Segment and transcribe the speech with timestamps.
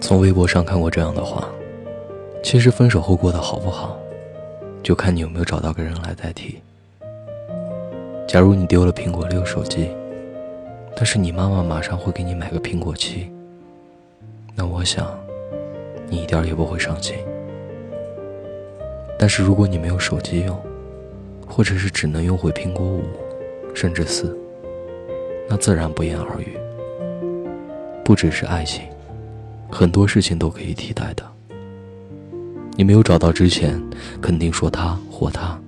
[0.00, 1.46] 从微博上看过这样的话：
[2.42, 3.98] 其实分手后过得好不好，
[4.82, 6.58] 就看你有没有找到个人来代替。
[8.26, 9.90] 假如你丢了苹果六手机，
[10.96, 13.30] 但是你妈妈马上会给你买个苹果七，
[14.54, 15.06] 那我想，
[16.08, 17.14] 你一点也不会伤心。
[19.18, 20.58] 但是如果你没有手机用，
[21.46, 23.02] 或者是只能用回苹果五，
[23.74, 24.36] 甚至四，
[25.46, 26.56] 那自然不言而喻。
[28.02, 28.84] 不只是爱情，
[29.70, 31.24] 很多事情都可以替代的。
[32.76, 33.80] 你没有找到之前，
[34.20, 35.58] 肯定说他或他，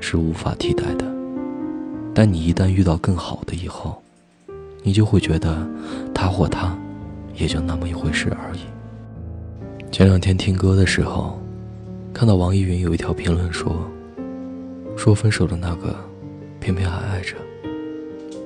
[0.00, 1.04] 是无法替代的。
[2.14, 4.02] 但你一旦遇到更好的以后，
[4.82, 5.66] 你就会觉得
[6.14, 6.76] 他或他，
[7.34, 8.60] 也就那么一回事而已。
[9.92, 11.38] 前两天听歌的时候，
[12.12, 13.76] 看到网易云有一条评论说，
[14.96, 15.94] 说分手的那个，
[16.58, 17.36] 偏偏还爱着；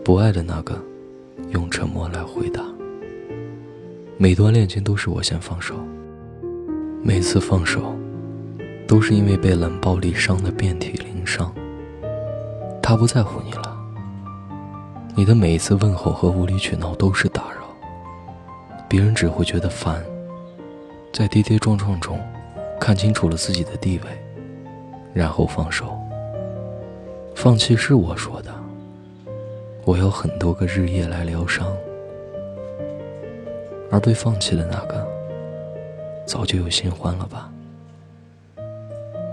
[0.04, 0.76] 不爱的那个，
[1.50, 2.64] 用沉默来回答。
[4.22, 5.74] 每段恋情都是我先放手，
[7.02, 7.96] 每次放手，
[8.86, 11.50] 都是因为被冷暴力伤得遍体鳞伤。
[12.82, 13.74] 他不在乎你了，
[15.14, 17.74] 你的每一次问候和无理取闹都是打扰，
[18.90, 20.04] 别人只会觉得烦。
[21.14, 22.20] 在跌跌撞撞中，
[22.78, 24.10] 看清楚了自己的地位，
[25.14, 25.98] 然后放手。
[27.34, 28.52] 放弃是我说的，
[29.86, 31.66] 我有很多个日夜来疗伤。
[33.90, 35.06] 而被放弃的那个，
[36.24, 37.50] 早就有新欢了吧？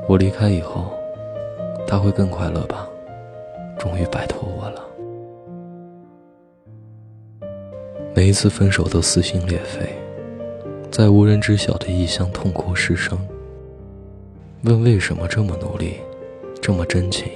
[0.07, 0.91] 我离开以后，
[1.85, 2.87] 他会更快乐吧？
[3.77, 4.83] 终于摆脱我了。
[8.15, 9.95] 每一次分手都撕心裂肺，
[10.89, 13.15] 在无人知晓的异乡痛哭失声。
[14.63, 15.97] 问为什么这么努力，
[16.59, 17.31] 这么真情，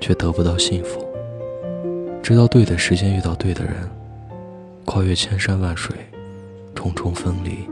[0.00, 1.04] 却得不到幸福？
[2.22, 3.74] 直到对的时间遇到对的人，
[4.84, 5.96] 跨越千山万水。
[6.86, 7.68] 重重分离，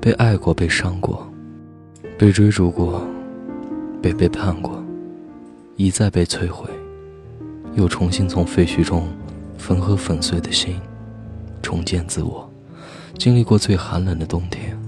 [0.00, 1.26] 被爱过，被伤过，
[2.16, 3.04] 被追逐过，
[4.00, 4.82] 被背叛过，
[5.76, 6.68] 一再被摧毁，
[7.74, 9.08] 又重新从废墟中
[9.58, 10.78] 缝合粉碎的心，
[11.62, 12.48] 重建自我。
[13.18, 14.78] 经历过最寒冷的冬天，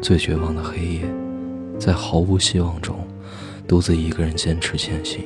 [0.00, 1.00] 最绝望的黑夜，
[1.78, 2.96] 在毫无希望中，
[3.66, 5.22] 独自一个人坚持前行，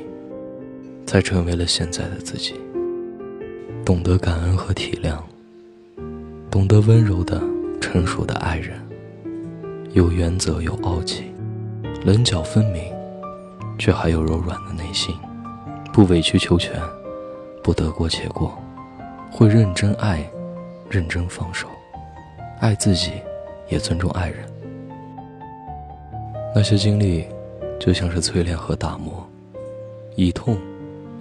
[1.07, 2.55] 才成为了现在的自己。
[3.85, 5.17] 懂得感恩和体谅。
[6.51, 7.43] 懂得温柔的、
[7.93, 8.81] 成熟的爱人，
[9.93, 11.25] 有原则，有傲气，
[12.07, 12.85] 棱角分明，
[13.79, 15.15] 却还有柔软的内心，
[15.93, 16.81] 不委曲求全，
[17.63, 18.59] 不得过且过，
[19.31, 20.27] 会认真爱，
[20.89, 21.69] 认真放手，
[22.61, 23.13] 爱自己，
[23.69, 24.39] 也尊重爱人。
[26.55, 27.27] 那些经历，
[27.79, 29.29] 就像是淬炼和打磨，
[30.17, 30.57] 以痛，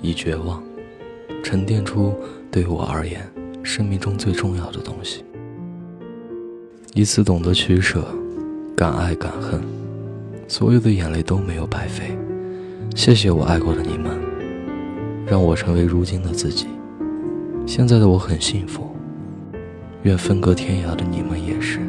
[0.01, 0.63] 以绝望，
[1.43, 2.15] 沉淀出
[2.49, 3.29] 对我而言。
[3.61, 5.25] 生命中最重要的东西，
[6.93, 8.03] 一次懂得取舍，
[8.75, 9.61] 敢爱敢恨，
[10.45, 12.17] 所有的眼泪都没有白费。
[12.93, 14.11] 谢谢我爱过的你们，
[15.25, 16.67] 让我成为如今的自己。
[17.65, 18.93] 现在的我很幸福，
[20.03, 21.79] 愿分隔天涯的你们也是。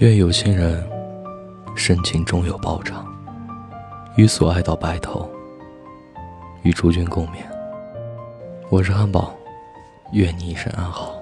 [0.00, 0.84] 愿有情人
[1.74, 3.06] 深情终有报偿，
[4.18, 5.26] 与所爱到白头，
[6.62, 7.38] 与诸君共勉。
[8.68, 9.32] 我是汉堡。
[10.12, 11.21] 愿你一生安好。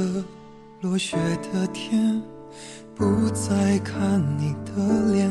[0.00, 0.24] 个
[0.80, 1.16] 落雪
[1.52, 2.22] 的天。
[2.94, 5.30] 不再看你的脸，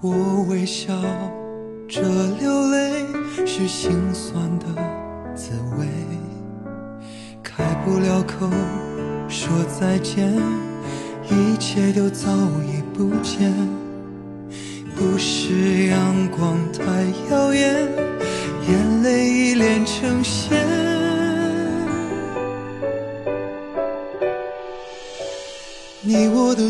[0.00, 0.94] 我微笑
[1.86, 2.00] 着
[2.40, 3.06] 流泪，
[3.44, 4.66] 是心酸的
[5.34, 5.86] 滋味。
[7.42, 8.48] 开不了口
[9.28, 10.32] 说再见，
[11.28, 12.30] 一切都早
[12.62, 13.81] 已不见。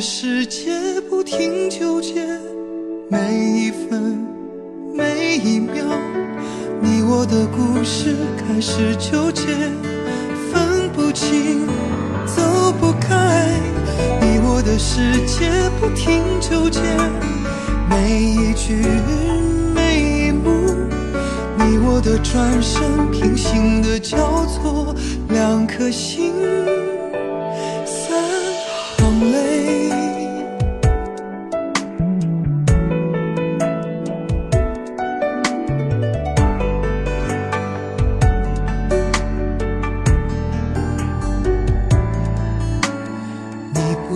[0.03, 2.27] 世界不停纠结，
[3.09, 4.19] 每一分
[4.93, 5.85] 每一秒，
[6.81, 9.47] 你我的故事开始纠结，
[10.51, 11.69] 分不清，
[12.27, 13.49] 走不开。
[14.21, 15.49] 你我的世界
[15.81, 16.81] 不停纠结，
[17.89, 18.75] 每一句
[19.73, 20.51] 每一幕，
[21.57, 22.83] 你我的转身
[23.13, 24.93] 平行的交错，
[25.29, 26.33] 两颗心。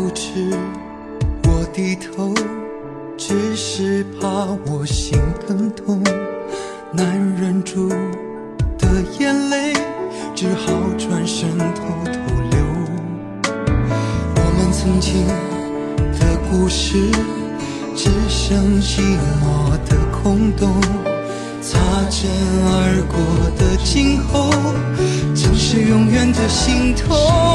[0.06, 0.31] 不知
[1.43, 2.32] 我低头，
[3.19, 4.29] 只是怕
[4.70, 5.19] 我心
[5.49, 6.00] 更痛，
[6.93, 7.88] 难忍住
[8.79, 8.87] 的
[9.19, 9.73] 眼泪，
[10.32, 12.12] 只好转身偷偷
[12.53, 12.61] 流。
[14.37, 15.26] 我们曾经
[16.20, 17.11] 的故事，
[17.97, 19.00] 只剩寂
[19.43, 20.81] 寞的空洞。
[21.61, 22.31] 擦肩
[22.62, 23.19] 而过
[23.58, 24.53] 的今后，
[25.35, 27.45] 曾是永远的心痛。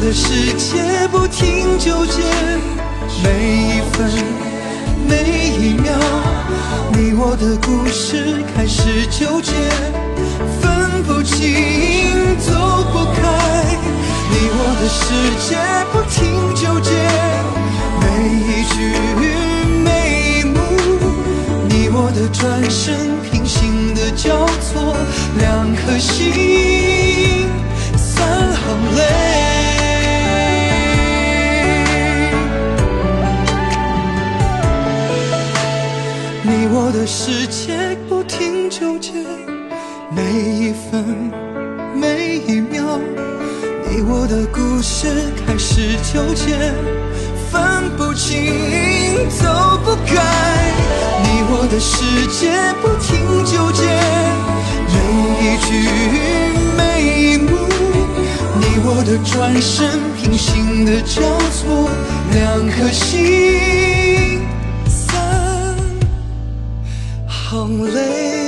[0.00, 2.22] 我的世界不停纠结，
[3.20, 3.26] 每
[3.66, 4.08] 一分
[5.08, 5.16] 每
[5.58, 5.90] 一秒，
[6.92, 9.50] 你我的故事开始纠结，
[10.62, 12.52] 分不清走
[12.92, 13.20] 不开。
[14.30, 15.02] 你我的世
[15.48, 15.58] 界
[15.90, 16.94] 不停纠结，
[17.98, 18.06] 每
[18.38, 18.78] 一句
[19.82, 20.62] 每一幕，
[21.68, 24.94] 你我的转身平行的交错，
[25.40, 27.48] 两颗心，
[27.96, 28.24] 三
[28.54, 29.57] 行泪。
[36.48, 37.76] 你我的世界
[38.08, 39.12] 不停纠结，
[40.10, 41.04] 每一分
[41.94, 42.98] 每一秒，
[43.86, 45.08] 你我的故事
[45.44, 46.56] 开始纠结，
[47.52, 50.24] 分不清走不开。
[51.22, 52.48] 你我的世界
[52.80, 53.84] 不停纠结，
[54.88, 54.96] 每
[55.44, 55.68] 一句
[56.78, 57.58] 每一幕，
[58.54, 61.90] 你我的转身平行的交错，
[62.32, 63.97] 两颗心。
[67.50, 68.47] 淌泪。